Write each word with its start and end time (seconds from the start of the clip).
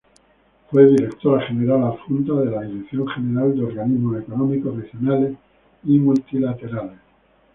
Fue 0.71 0.87
Directora 0.87 1.45
General 1.45 1.83
Adjunta 1.83 2.33
de 2.33 2.45
la 2.49 2.63
Dirección 2.63 3.07
General 3.07 3.53
de 3.55 3.63
Organismos 3.65 4.19
Económicos 4.19 4.75
Regionales 4.75 5.35
y 5.83 5.99
Multilaterales. 5.99 6.97